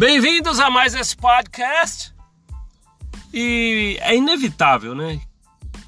[0.00, 2.14] Bem-vindos a mais esse podcast.
[3.34, 5.20] E é inevitável, né?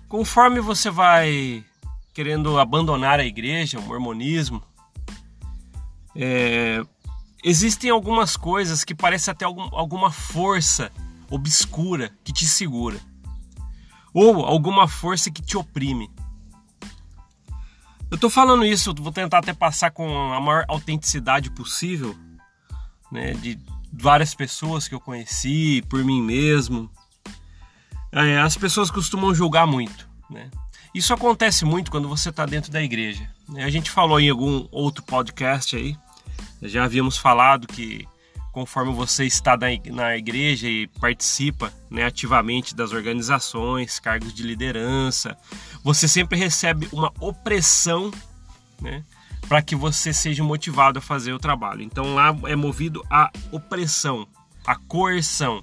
[0.07, 1.65] Conforme você vai
[2.13, 4.63] querendo abandonar a igreja, o mormonismo,
[6.15, 6.85] é,
[7.43, 10.93] existem algumas coisas que parecem até algum, alguma força
[11.31, 13.01] obscura que te segura,
[14.13, 16.11] ou alguma força que te oprime.
[18.11, 22.15] Eu tô falando isso, vou tentar até passar com a maior autenticidade possível,
[23.11, 23.59] né, de
[23.93, 26.91] várias pessoas que eu conheci, por mim mesmo.
[28.11, 30.51] É, as pessoas costumam julgar muito, né?
[30.95, 33.29] Isso acontece muito quando você está dentro da igreja.
[33.57, 35.97] A gente falou em algum outro podcast aí,
[36.61, 38.07] já havíamos falado que
[38.53, 45.37] conforme você está na igreja e participa né, ativamente das organizações, cargos de liderança,
[45.83, 48.11] você sempre recebe uma opressão
[48.81, 49.03] né,
[49.49, 51.83] para que você seja motivado a fazer o trabalho.
[51.83, 54.27] Então lá é movido a opressão,
[54.67, 55.63] a coerção.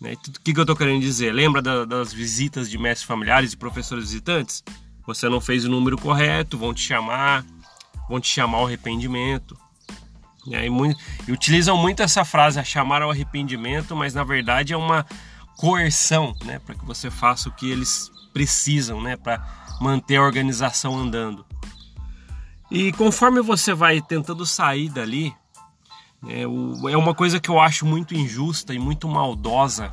[0.00, 0.12] Né?
[0.14, 1.32] O que, que eu estou querendo dizer?
[1.32, 4.62] Lembra da, das visitas de mestres familiares e professores visitantes?
[5.06, 7.44] Você não fez o número correto, vão te chamar,
[8.08, 9.56] vão te chamar ao arrependimento.
[10.46, 15.06] E, muito, e utilizam muito essa frase, chamar ao arrependimento, mas na verdade é uma
[15.56, 19.40] coerção, né, para que você faça o que eles precisam, né, para
[19.80, 21.46] manter a organização andando.
[22.74, 25.36] E conforme você vai tentando sair dali,
[26.26, 29.92] é, é uma coisa que eu acho muito injusta e muito maldosa.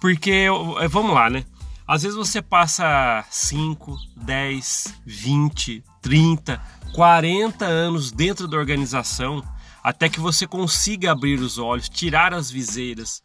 [0.00, 0.46] Porque,
[0.80, 1.44] é, vamos lá, né?
[1.86, 6.62] Às vezes você passa 5, 10, 20, 30,
[6.94, 9.44] 40 anos dentro da organização
[9.84, 13.22] até que você consiga abrir os olhos, tirar as viseiras.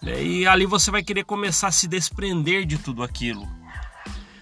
[0.00, 0.24] Né?
[0.24, 3.46] E ali você vai querer começar a se desprender de tudo aquilo.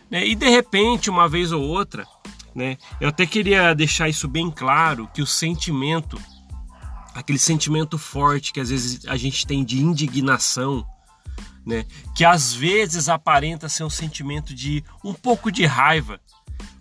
[0.09, 0.25] Né?
[0.25, 2.07] E de repente, uma vez ou outra,
[2.55, 2.77] né?
[3.01, 6.21] eu até queria deixar isso bem claro: que o sentimento
[7.15, 10.85] aquele sentimento forte que às vezes a gente tem de indignação,
[11.65, 11.87] né?
[12.15, 16.21] Que às vezes aparenta ser um sentimento de um pouco de raiva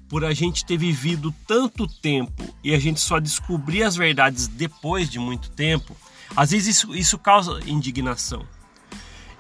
[0.10, 5.10] por a gente ter vivido tanto tempo e a gente só descobrir as verdades depois
[5.10, 5.96] de muito tempo.
[6.36, 8.46] Às vezes isso, isso causa indignação.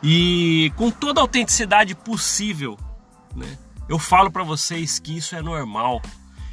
[0.01, 2.77] E com toda a autenticidade possível,
[3.35, 3.57] né?
[3.89, 6.01] Eu falo para vocês que isso é normal.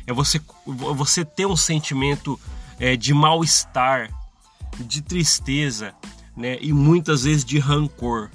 [0.06, 2.38] É você, você ter um sentimento
[2.78, 4.10] é, de mal-estar,
[4.78, 5.94] de tristeza
[6.36, 8.30] né, e muitas vezes de rancor.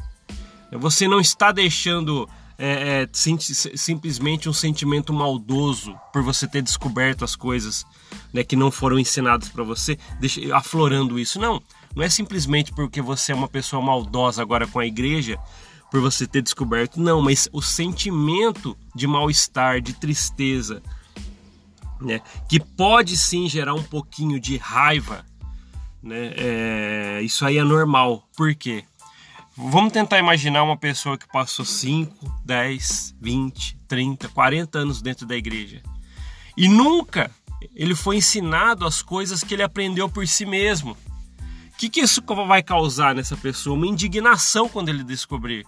[0.72, 2.28] Você não está deixando
[2.58, 7.86] é, é, sim, simplesmente um sentimento maldoso por você ter descoberto as coisas
[8.34, 11.40] né, que não foram ensinadas para você, deixa, aflorando isso.
[11.40, 11.62] Não,
[11.96, 15.38] não é simplesmente porque você é uma pessoa maldosa agora com a igreja,
[15.92, 20.82] por você ter descoberto, não, mas o sentimento de mal-estar, de tristeza,
[22.02, 25.26] né, que pode sim gerar um pouquinho de raiva
[26.06, 26.34] né?
[26.38, 28.30] É, isso aí é normal.
[28.38, 28.86] Por quê?
[29.58, 35.36] Vamos tentar imaginar uma pessoa que passou 5, 10, 20, 30, 40 anos dentro da
[35.36, 35.82] igreja
[36.56, 37.32] e nunca
[37.74, 40.92] ele foi ensinado as coisas que ele aprendeu por si mesmo.
[40.92, 43.76] O que, que isso vai causar nessa pessoa?
[43.76, 45.66] Uma indignação quando ele descobrir.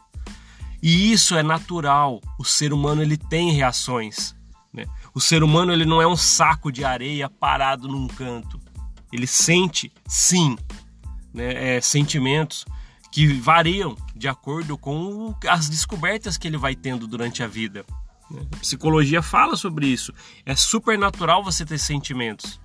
[0.82, 2.22] E isso é natural.
[2.38, 4.36] O ser humano ele tem reações.
[5.18, 8.62] O ser humano ele não é um saco de areia parado num canto
[9.12, 10.56] ele sente sim
[11.34, 12.64] né, é, sentimentos
[13.12, 17.84] que variam de acordo com as descobertas que ele vai tendo durante a vida.
[18.30, 18.42] Né?
[18.54, 20.14] A psicologia fala sobre isso.
[20.46, 22.60] É super natural você ter sentimentos.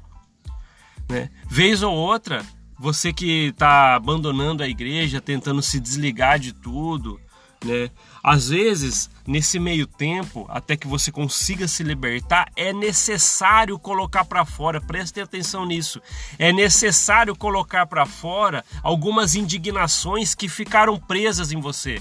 [1.09, 1.31] Né?
[1.49, 2.45] Vez ou outra,
[2.79, 7.19] você que está abandonando a igreja, tentando se desligar de tudo,
[7.65, 7.91] né?
[8.23, 14.45] Às vezes, nesse meio tempo, até que você consiga se libertar, é necessário colocar para
[14.45, 16.01] fora, preste atenção nisso.
[16.39, 22.01] É necessário colocar para fora algumas indignações que ficaram presas em você.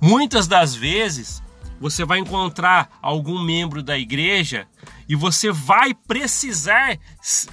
[0.00, 1.42] Muitas das vezes,
[1.80, 4.66] você vai encontrar algum membro da igreja
[5.08, 6.98] e você vai precisar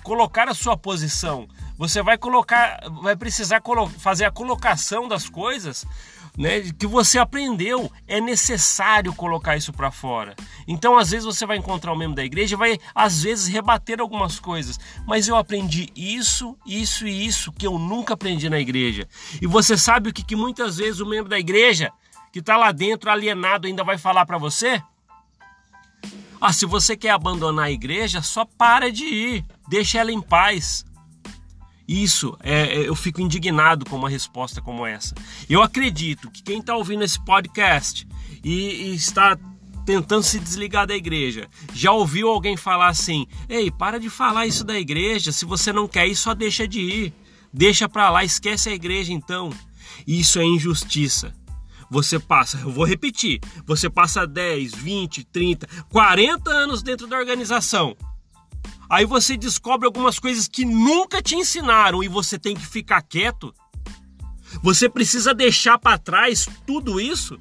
[0.04, 1.48] colocar a sua posição.
[1.78, 3.62] Você vai colocar, vai precisar
[4.00, 5.86] fazer a colocação das coisas
[6.38, 7.92] né, que você aprendeu.
[8.08, 10.36] É necessário colocar isso para fora.
[10.68, 14.40] Então, às vezes você vai encontrar um membro da igreja, vai às vezes rebater algumas
[14.40, 19.08] coisas, mas eu aprendi isso, isso e isso que eu nunca aprendi na igreja.
[19.42, 21.92] E você sabe o que, que muitas vezes o membro da igreja
[22.32, 24.82] que está lá dentro alienado ainda vai falar para você?
[26.40, 30.86] Ah, se você quer abandonar a igreja, só para de ir, deixa ela em paz.
[31.88, 35.16] Isso, é, é, eu fico indignado com uma resposta como essa.
[35.50, 38.06] Eu acredito que quem está ouvindo esse podcast
[38.44, 39.38] e, e está
[39.86, 41.48] tentando se desligar da igreja.
[41.74, 45.88] Já ouviu alguém falar assim: "Ei, para de falar isso da igreja, se você não
[45.88, 47.14] quer ir, só deixa de ir".
[47.54, 49.50] Deixa para lá, esquece a igreja então.
[50.06, 51.34] Isso é injustiça.
[51.90, 57.96] Você passa, eu vou repetir, você passa 10, 20, 30, 40 anos dentro da organização.
[58.90, 63.54] Aí você descobre algumas coisas que nunca te ensinaram e você tem que ficar quieto.
[64.64, 67.38] Você precisa deixar para trás tudo isso,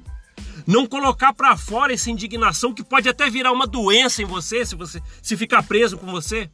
[0.65, 4.75] não colocar para fora essa indignação que pode até virar uma doença em você se
[4.75, 6.49] você se ficar preso com você.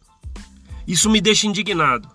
[0.88, 2.08] Isso me deixa indignado.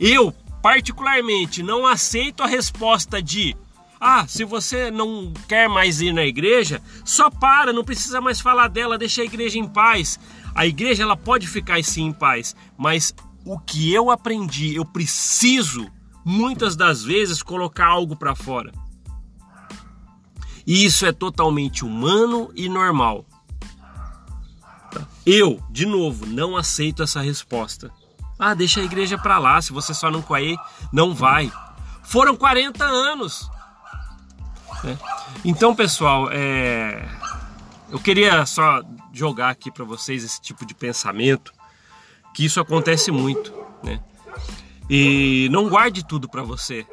[0.00, 0.32] Eu,
[0.62, 3.56] particularmente, não aceito a resposta de
[4.00, 8.68] ah, se você não quer mais ir na igreja, só para, não precisa mais falar
[8.68, 10.18] dela, deixa a igreja em paz.
[10.54, 13.14] A igreja ela pode ficar sim em paz, mas
[13.44, 15.86] o que eu aprendi, eu preciso
[16.24, 18.72] muitas das vezes colocar algo para fora.
[20.66, 23.26] E isso é totalmente humano e normal.
[25.26, 27.90] Eu, de novo, não aceito essa resposta.
[28.38, 30.56] Ah, deixa a igreja para lá, se você só não quer
[30.90, 31.52] não vai.
[32.02, 33.50] Foram 40 anos.
[34.84, 34.98] Né?
[35.44, 37.06] Então, pessoal, é...
[37.90, 38.82] eu queria só
[39.12, 41.52] jogar aqui para vocês esse tipo de pensamento,
[42.34, 44.00] que isso acontece muito, né?
[44.88, 46.86] E não guarde tudo para você.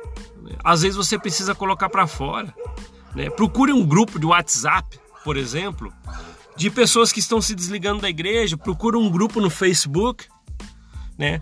[0.43, 0.55] Né?
[0.63, 2.53] Às vezes você precisa colocar para fora.
[3.15, 3.29] Né?
[3.29, 5.91] Procure um grupo de WhatsApp, por exemplo,
[6.55, 8.55] de pessoas que estão se desligando da igreja.
[8.55, 10.27] Procure um grupo no Facebook,
[11.17, 11.41] né?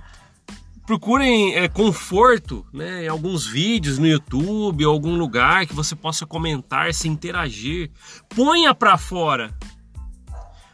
[0.86, 6.26] Procurem é, conforto né, em alguns vídeos no YouTube ou algum lugar que você possa
[6.26, 7.90] comentar, se interagir.
[8.30, 9.54] Ponha para fora.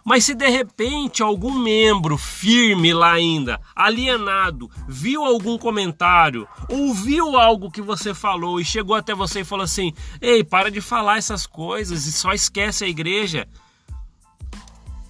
[0.04, 7.70] Mas se de repente algum membro firme lá ainda, alienado, viu algum comentário, ouviu algo
[7.70, 11.46] que você falou e chegou até você e falou assim: "Ei, para de falar essas
[11.46, 13.48] coisas e só esquece a igreja".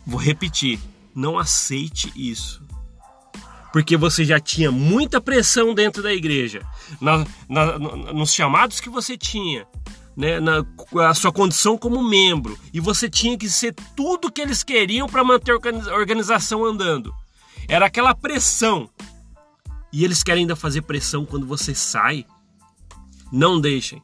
[0.05, 0.77] Vou repetir,
[1.15, 2.61] não aceite isso
[3.71, 6.65] porque você já tinha muita pressão dentro da igreja,
[6.99, 9.65] na, na, nos chamados que você tinha,
[10.15, 10.65] né, na
[11.07, 15.23] a sua condição como membro, e você tinha que ser tudo que eles queriam para
[15.23, 17.13] manter a organização andando.
[17.67, 18.89] Era aquela pressão.
[19.93, 22.25] E eles querem ainda fazer pressão quando você sai.
[23.31, 24.01] Não deixem.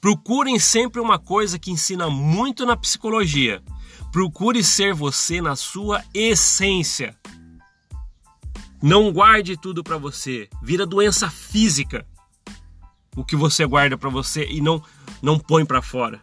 [0.00, 3.62] Procurem sempre uma coisa que ensina muito na psicologia.
[4.10, 7.16] Procure ser você na sua essência.
[8.82, 10.48] Não guarde tudo para você.
[10.62, 12.04] Vira doença física
[13.14, 14.82] o que você guarda para você e não
[15.22, 16.20] não põe para fora.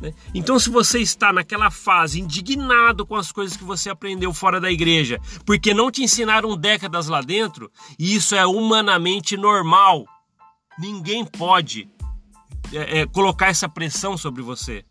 [0.00, 0.12] Né?
[0.34, 4.70] Então, se você está naquela fase indignado com as coisas que você aprendeu fora da
[4.70, 10.04] igreja, porque não te ensinaram décadas lá dentro, isso é humanamente normal.
[10.78, 11.88] Ninguém pode
[12.72, 14.84] é, é, colocar essa pressão sobre você.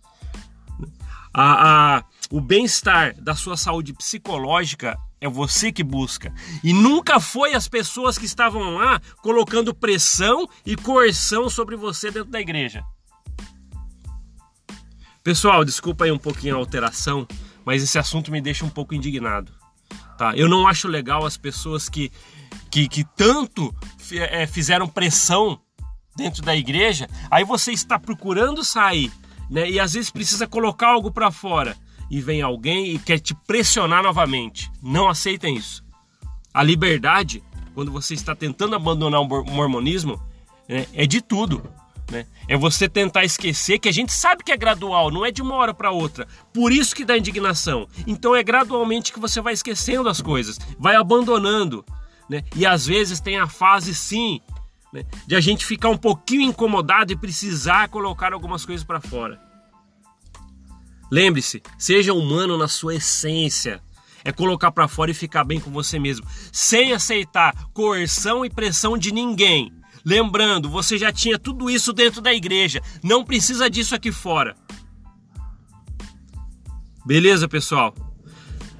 [1.34, 6.34] A, a, o bem-estar da sua saúde psicológica é você que busca.
[6.62, 12.30] E nunca foi as pessoas que estavam lá colocando pressão e coerção sobre você dentro
[12.30, 12.84] da igreja.
[15.24, 17.26] Pessoal, desculpa aí um pouquinho a alteração,
[17.64, 19.54] mas esse assunto me deixa um pouco indignado.
[20.18, 20.36] Tá?
[20.36, 22.12] Eu não acho legal as pessoas que,
[22.70, 23.74] que, que tanto
[24.12, 25.58] é, fizeram pressão
[26.18, 29.10] dentro da igreja, aí você está procurando sair,
[29.50, 29.70] né?
[29.70, 31.78] E às vezes precisa colocar algo para fora
[32.14, 34.72] e vem alguém e quer te pressionar novamente.
[34.84, 35.84] Não aceitem isso.
[36.54, 37.44] A liberdade,
[37.74, 40.22] quando você está tentando abandonar o mormonismo,
[40.70, 41.68] né, é de tudo.
[42.12, 42.28] Né?
[42.48, 45.56] É você tentar esquecer que a gente sabe que é gradual, não é de uma
[45.56, 46.28] hora para outra.
[46.54, 47.88] Por isso que dá indignação.
[48.06, 51.84] Então é gradualmente que você vai esquecendo as coisas, vai abandonando.
[52.30, 52.44] Né?
[52.56, 54.40] E às vezes tem a fase sim
[54.94, 59.43] né, de a gente ficar um pouquinho incomodado e precisar colocar algumas coisas para fora.
[61.14, 63.80] Lembre-se, seja humano na sua essência.
[64.24, 68.98] É colocar para fora e ficar bem com você mesmo, sem aceitar coerção e pressão
[68.98, 69.72] de ninguém.
[70.04, 74.56] Lembrando, você já tinha tudo isso dentro da igreja, não precisa disso aqui fora.
[77.06, 77.94] Beleza, pessoal?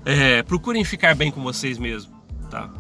[0.04, 2.18] É, procurem ficar bem com vocês mesmos,
[2.50, 2.74] tá?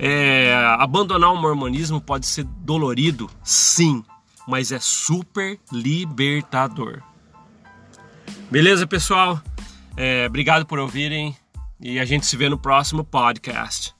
[0.00, 4.02] É, abandonar o mormonismo pode ser dolorido, sim,
[4.48, 7.04] mas é super libertador.
[8.50, 9.40] Beleza, pessoal?
[9.96, 11.34] É, obrigado por ouvirem
[11.80, 13.95] e a gente se vê no próximo podcast.